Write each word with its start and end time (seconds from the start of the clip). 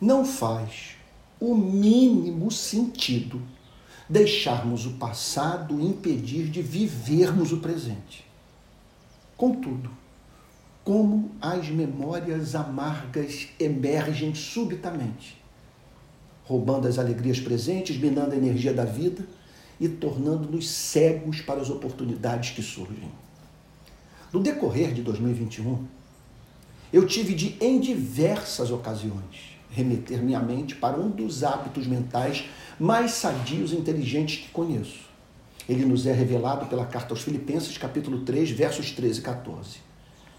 não 0.00 0.24
faz 0.24 0.96
o 1.40 1.54
mínimo 1.54 2.50
sentido 2.50 3.40
deixarmos 4.08 4.86
o 4.86 4.92
passado 4.92 5.80
impedir 5.80 6.48
de 6.48 6.62
vivermos 6.62 7.52
o 7.52 7.58
presente. 7.58 8.24
Contudo, 9.36 9.90
como 10.82 11.30
as 11.40 11.68
memórias 11.68 12.54
amargas 12.54 13.48
emergem 13.60 14.34
subitamente, 14.34 15.36
roubando 16.44 16.88
as 16.88 16.98
alegrias 16.98 17.38
presentes, 17.38 17.98
minando 17.98 18.32
a 18.32 18.36
energia 18.36 18.72
da 18.72 18.84
vida 18.84 19.26
e 19.78 19.86
tornando-nos 19.86 20.68
cegos 20.68 21.42
para 21.42 21.60
as 21.60 21.68
oportunidades 21.68 22.50
que 22.50 22.62
surgem. 22.62 23.10
No 24.32 24.40
decorrer 24.40 24.94
de 24.94 25.02
2021, 25.02 25.86
eu 26.90 27.06
tive 27.06 27.34
de, 27.34 27.56
em 27.60 27.78
diversas 27.78 28.70
ocasiões, 28.70 29.57
remeter 29.70 30.22
minha 30.22 30.40
mente 30.40 30.74
para 30.74 30.98
um 30.98 31.10
dos 31.10 31.44
hábitos 31.44 31.86
mentais 31.86 32.44
mais 32.78 33.12
sadios 33.12 33.72
e 33.72 33.76
inteligentes 33.76 34.44
que 34.44 34.48
conheço. 34.50 35.08
Ele 35.68 35.84
nos 35.84 36.06
é 36.06 36.12
revelado 36.12 36.66
pela 36.66 36.86
carta 36.86 37.12
aos 37.12 37.22
Filipenses, 37.22 37.76
capítulo 37.76 38.20
3, 38.20 38.50
versos 38.50 38.90
13 38.92 39.18
e 39.18 39.22
14. 39.22 39.78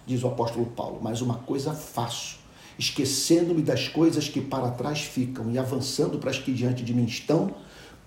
Diz 0.05 0.23
o 0.23 0.27
apóstolo 0.27 0.66
Paulo: 0.66 0.99
Mas 1.02 1.21
uma 1.21 1.35
coisa 1.35 1.73
faço, 1.73 2.40
esquecendo-me 2.80 3.62
das 3.62 3.88
coisas 3.88 4.27
que 4.27 4.41
para 4.41 4.71
trás 4.71 5.02
ficam 5.02 5.52
e 5.52 5.59
avançando 5.59 6.18
para 6.18 6.32
as 6.32 6.40
que 6.40 6.52
diante 6.52 6.84
de 6.84 6.93
mim 6.93 7.05
estão, 7.05 7.54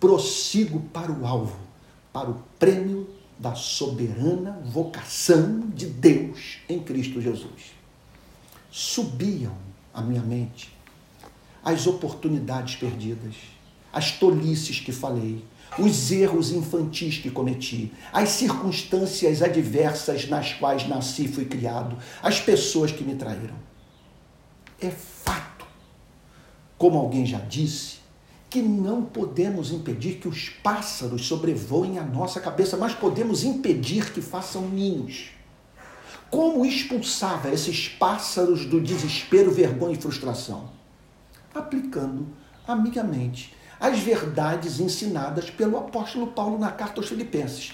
prossigo 0.00 0.80
para 0.92 1.12
o 1.12 1.25
alvo, 1.25 1.56
para 2.12 2.28
o 2.28 2.42
prêmio 2.59 3.09
da 3.39 3.55
soberana 3.55 4.61
vocação 4.64 5.61
de 5.75 5.86
Deus 5.86 6.59
em 6.69 6.80
Cristo 6.80 7.20
Jesus. 7.20 7.73
Subiam 8.70 9.56
à 9.95 10.00
minha 10.02 10.23
mente 10.23 10.73
as 11.65 11.87
oportunidades 11.87 12.77
perdidas, 12.77 13.34
as 13.93 14.12
tolices 14.12 14.81
que 14.81 14.92
falei, 14.92 15.45
os 15.78 16.11
erros 16.11 16.50
infantis 16.50 17.19
que 17.19 17.31
cometi, 17.31 17.92
as 18.12 18.31
circunstâncias 18.31 19.42
adversas 19.42 20.28
nas 20.28 20.53
quais 20.53 20.86
nasci 20.89 21.25
e 21.25 21.28
fui 21.28 21.45
criado, 21.45 21.97
as 22.23 22.41
pessoas 22.41 22.91
que 22.91 23.05
me 23.05 23.14
traíram. 23.14 23.55
É 24.81 24.91
fato, 24.91 25.67
como 26.77 26.98
alguém 26.98 27.25
já 27.25 27.39
disse, 27.39 28.03
que 28.51 28.61
não 28.61 29.03
podemos 29.03 29.70
impedir 29.73 30.17
que 30.17 30.29
os 30.29 30.51
pássaros 30.51 31.27
sobrevoem 31.27 31.98
a 31.98 32.05
nossa 32.05 32.39
cabeça, 32.39 32.77
mas 32.77 32.95
podemos 32.95 33.45
impedir 33.45 34.12
que 34.12 34.20
façam 34.20 34.69
ninhos. 34.69 35.31
Como 36.31 36.67
expulsava 36.67 37.51
esses 37.51 37.89
pássaros 37.89 38.67
do 38.67 38.79
desespero, 38.79 39.51
vergonha 39.51 39.95
e 39.95 40.01
frustração? 40.01 40.81
Aplicando 41.55 42.28
amigamente 42.67 43.55
as 43.78 43.98
verdades 43.98 44.78
ensinadas 44.78 45.50
pelo 45.50 45.77
apóstolo 45.77 46.28
Paulo 46.28 46.58
na 46.58 46.70
carta 46.70 47.00
aos 47.00 47.08
Filipenses. 47.08 47.72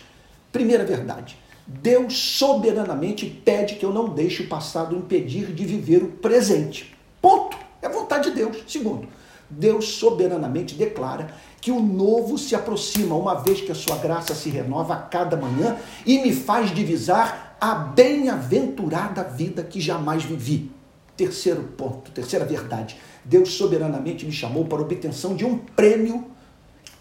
Primeira 0.50 0.84
verdade: 0.84 1.36
Deus 1.66 2.16
soberanamente 2.16 3.26
pede 3.26 3.76
que 3.76 3.84
eu 3.84 3.92
não 3.92 4.08
deixe 4.08 4.42
o 4.42 4.48
passado 4.48 4.96
impedir 4.96 5.52
de 5.52 5.64
viver 5.64 6.02
o 6.02 6.08
presente. 6.12 6.96
Ponto. 7.20 7.58
É 7.80 7.88
vontade 7.88 8.30
de 8.30 8.36
Deus. 8.36 8.64
Segundo, 8.66 9.06
Deus 9.48 9.86
soberanamente 9.94 10.74
declara 10.74 11.32
que 11.60 11.70
o 11.70 11.80
novo 11.80 12.38
se 12.38 12.54
aproxima, 12.54 13.14
uma 13.14 13.34
vez 13.34 13.60
que 13.60 13.70
a 13.70 13.74
sua 13.74 13.96
graça 13.96 14.34
se 14.34 14.48
renova 14.48 14.94
a 14.94 15.02
cada 15.02 15.36
manhã 15.36 15.76
e 16.04 16.18
me 16.18 16.32
faz 16.32 16.74
divisar 16.74 17.56
a 17.60 17.74
bem-aventurada 17.74 19.22
vida 19.22 19.62
que 19.62 19.80
jamais 19.80 20.24
vivi. 20.24 20.70
Terceiro 21.18 21.64
ponto, 21.76 22.12
terceira 22.12 22.44
verdade. 22.44 22.96
Deus 23.24 23.54
soberanamente 23.54 24.24
me 24.24 24.30
chamou 24.30 24.66
para 24.66 24.78
a 24.78 24.82
obtenção 24.82 25.34
de 25.34 25.44
um 25.44 25.58
prêmio 25.58 26.24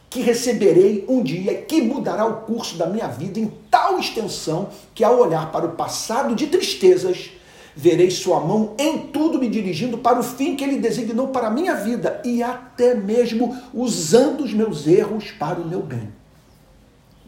que 0.10 0.22
receberei 0.22 1.06
um 1.08 1.22
dia 1.22 1.54
que 1.62 1.80
mudará 1.84 2.26
o 2.26 2.38
curso 2.38 2.78
da 2.78 2.88
minha 2.88 3.08
vida 3.08 3.39
em 3.39 3.54
tal 3.70 4.00
extensão 4.00 4.70
que 4.95 5.04
ao 5.04 5.20
olhar 5.20 5.52
para 5.52 5.67
o 5.67 5.76
passado 5.76 6.33
de 6.33 6.48
tristezas, 6.48 7.30
verei 7.76 8.10
sua 8.10 8.39
mão 8.39 8.73
em 8.80 8.98
tudo 8.98 9.38
me 9.38 9.48
dirigindo 9.48 10.00
para 10.00 10.20
o 10.20 10.23
fim 10.23 10.56
que 10.56 10.64
ele 10.64 10.80
designou 10.80 11.27
para 11.27 11.50
a 11.50 11.52
minha 11.52 11.76
vida 11.76 12.20
e 12.26 12.42
até 12.42 12.95
mesmo 12.95 13.56
usando 13.72 14.44
os 14.44 14.52
meus 14.52 14.88
erros 14.88 15.30
para 15.30 15.60
o 15.60 15.67
meu 15.67 15.83
bem. 15.83 16.11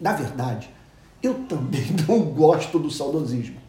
Na 0.02 0.14
verdade, 0.14 0.68
eu 1.22 1.36
também 1.48 1.86
não 2.10 2.20
gosto 2.22 2.80
do 2.80 2.90
saudosismo. 2.90 3.69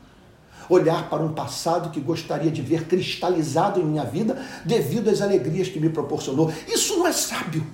Olhar 0.71 1.11
para 1.11 1.23
um 1.23 1.33
passado 1.33 1.91
que 1.91 2.01
gostaria 2.01 2.51
de 2.51 2.63
ver 2.63 2.87
cristalizado 2.87 3.81
em 3.81 3.85
minha 3.85 4.05
vida 4.05 4.41
devido 4.65 5.11
às 5.11 5.21
alegrias 5.21 5.69
que 5.69 5.81
me 5.81 5.91
proporcionou. 5.91 6.51
Isso 6.67 6.97
não 6.97 7.07
é 7.07 7.13
sábio. 7.13 7.67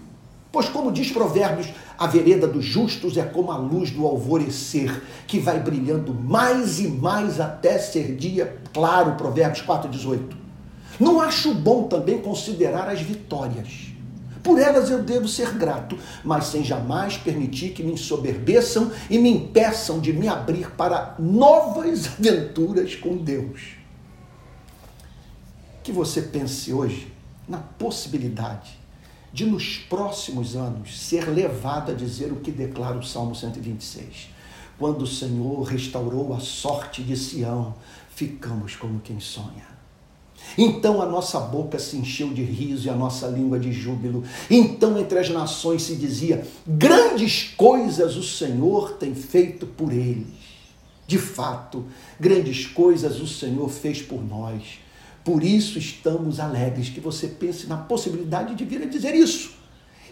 Pois, 0.50 0.70
como 0.70 0.90
diz 0.90 1.10
Provérbios, 1.10 1.68
a 1.98 2.06
vereda 2.06 2.46
dos 2.46 2.64
justos 2.64 3.18
é 3.18 3.22
como 3.22 3.52
a 3.52 3.58
luz 3.58 3.90
do 3.90 4.06
alvorecer, 4.06 5.02
que 5.26 5.38
vai 5.38 5.60
brilhando 5.60 6.14
mais 6.14 6.80
e 6.80 6.88
mais 6.88 7.38
até 7.38 7.78
ser 7.78 8.16
dia 8.16 8.56
claro. 8.72 9.12
Provérbios 9.16 9.62
4,18. 9.62 10.20
Não 10.98 11.20
acho 11.20 11.52
bom 11.52 11.82
também 11.82 12.18
considerar 12.18 12.88
as 12.88 13.02
vitórias. 13.02 13.95
Por 14.46 14.60
elas 14.60 14.90
eu 14.90 15.02
devo 15.02 15.26
ser 15.26 15.54
grato, 15.54 15.98
mas 16.22 16.44
sem 16.44 16.62
jamais 16.62 17.16
permitir 17.16 17.70
que 17.70 17.82
me 17.82 17.94
ensoberbeçam 17.94 18.92
e 19.10 19.18
me 19.18 19.28
impeçam 19.28 19.98
de 19.98 20.12
me 20.12 20.28
abrir 20.28 20.70
para 20.70 21.16
novas 21.18 22.06
aventuras 22.16 22.94
com 22.94 23.16
Deus. 23.16 23.74
Que 25.82 25.90
você 25.90 26.22
pense 26.22 26.72
hoje 26.72 27.12
na 27.48 27.58
possibilidade 27.58 28.78
de 29.32 29.44
nos 29.44 29.78
próximos 29.78 30.54
anos 30.54 30.96
ser 30.96 31.28
levado 31.28 31.90
a 31.90 31.94
dizer 31.96 32.30
o 32.30 32.36
que 32.36 32.52
declara 32.52 32.96
o 32.96 33.02
Salmo 33.02 33.34
126. 33.34 34.28
Quando 34.78 35.02
o 35.02 35.08
Senhor 35.08 35.60
restaurou 35.64 36.32
a 36.32 36.38
sorte 36.38 37.02
de 37.02 37.16
Sião, 37.16 37.74
ficamos 38.14 38.76
como 38.76 39.00
quem 39.00 39.18
sonha. 39.18 39.75
Então 40.56 41.02
a 41.02 41.06
nossa 41.06 41.38
boca 41.40 41.78
se 41.78 41.96
encheu 41.96 42.32
de 42.32 42.42
riso 42.42 42.86
e 42.86 42.90
a 42.90 42.94
nossa 42.94 43.26
língua 43.26 43.58
de 43.58 43.72
júbilo. 43.72 44.24
Então 44.50 44.98
entre 44.98 45.18
as 45.18 45.28
nações 45.28 45.82
se 45.82 45.96
dizia: 45.96 46.46
grandes 46.66 47.54
coisas 47.56 48.16
o 48.16 48.22
Senhor 48.22 48.92
tem 48.94 49.14
feito 49.14 49.66
por 49.66 49.92
eles. 49.92 50.46
De 51.06 51.18
fato, 51.18 51.84
grandes 52.18 52.66
coisas 52.66 53.20
o 53.20 53.26
Senhor 53.26 53.68
fez 53.68 54.02
por 54.02 54.24
nós 54.24 54.86
por 55.26 55.42
isso 55.42 55.76
estamos 55.76 56.38
alegres 56.38 56.88
que 56.88 57.00
você 57.00 57.26
pense 57.26 57.66
na 57.66 57.76
possibilidade 57.76 58.54
de 58.54 58.64
vir 58.64 58.80
a 58.82 58.86
dizer 58.86 59.12
isso. 59.12 59.54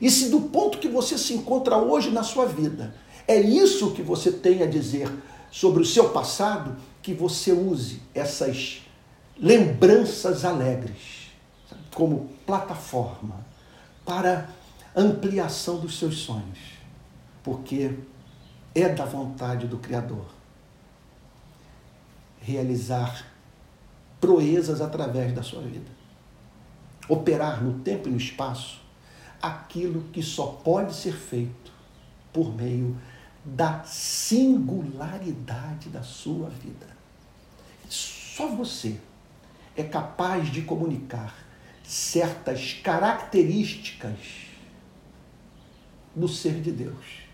E 0.03 0.11
se 0.11 0.28
do 0.28 0.41
ponto 0.41 0.78
que 0.78 0.88
você 0.88 1.16
se 1.16 1.32
encontra 1.34 1.76
hoje 1.76 2.11
na 2.11 2.25
sua 2.25 2.47
vida, 2.47 2.93
é 3.28 3.41
isso 3.41 3.93
que 3.93 4.03
você 4.03 4.32
tem 4.32 4.61
a 4.61 4.66
dizer 4.66 5.09
sobre 5.53 5.81
o 5.84 5.87
seu 5.87 6.09
passado, 6.09 6.75
que 7.00 7.15
você 7.15 7.53
use 7.53 8.03
essas 8.12 8.82
lembranças 9.37 10.45
alegres 10.45 11.31
como 11.95 12.28
plataforma 12.47 13.45
para 14.05 14.49
ampliação 14.95 15.81
dos 15.81 15.99
seus 15.99 16.19
sonhos, 16.19 16.59
porque 17.43 17.99
é 18.75 18.89
da 18.89 19.05
vontade 19.05 19.67
do 19.67 19.78
Criador 19.78 20.27
realizar 22.41 23.27
proezas 24.21 24.81
através 24.81 25.33
da 25.33 25.43
sua 25.43 25.62
vida. 25.62 25.91
Operar 27.09 27.62
no 27.62 27.81
tempo 27.81 28.09
e 28.09 28.12
no 28.12 28.17
espaço 28.17 28.81
aquilo 29.41 30.03
que 30.12 30.23
só 30.23 30.47
pode 30.47 30.94
ser 30.94 31.15
feito 31.15 31.73
por 32.33 32.55
meio 32.55 32.97
da 33.44 33.84
singularidade 33.84 35.91
da 35.91 36.03
sua 36.03 36.49
vida. 36.49 36.87
Só 37.89 38.49
você 38.49 38.99
é 39.77 39.83
capaz 39.83 40.51
de 40.51 40.62
comunicar 40.62 41.35
certas 41.83 42.75
características 42.75 44.19
do 46.15 46.29
ser 46.29 46.61
de 46.61 46.71
Deus 46.71 47.25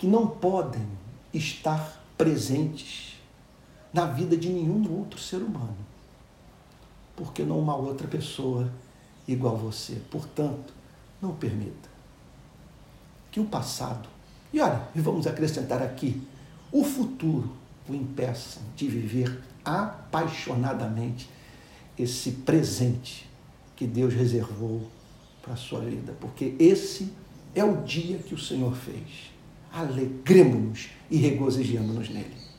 que 0.00 0.06
não 0.06 0.26
podem 0.26 0.88
estar 1.30 2.02
presentes 2.16 3.20
na 3.92 4.06
vida 4.06 4.34
de 4.34 4.48
nenhum 4.48 4.90
outro 4.98 5.20
ser 5.20 5.42
humano. 5.42 5.76
Porque 7.14 7.42
não 7.42 7.58
uma 7.58 7.76
outra 7.76 8.08
pessoa 8.08 8.72
igual 9.28 9.56
a 9.56 9.58
você. 9.58 10.00
Portanto, 10.10 10.72
não 11.20 11.34
permita 11.34 11.90
que 13.30 13.40
o 13.40 13.44
passado, 13.44 14.08
e 14.50 14.58
olha, 14.58 14.88
e 14.94 15.00
vamos 15.02 15.26
acrescentar 15.26 15.82
aqui, 15.82 16.26
o 16.72 16.82
futuro 16.82 17.52
o 17.86 17.94
impeçam 17.94 18.62
de 18.74 18.88
viver 18.88 19.38
apaixonadamente 19.78 21.28
esse 21.98 22.32
presente 22.32 23.28
que 23.76 23.86
Deus 23.86 24.12
reservou 24.14 24.88
para 25.42 25.54
a 25.54 25.56
sua 25.56 25.80
vida, 25.80 26.14
porque 26.20 26.54
esse 26.58 27.12
é 27.54 27.64
o 27.64 27.82
dia 27.82 28.18
que 28.18 28.34
o 28.34 28.38
Senhor 28.38 28.74
fez. 28.74 29.30
Alegremos-nos 29.72 30.90
e 31.10 31.16
regozijemos-nos 31.16 32.08
nele. 32.08 32.49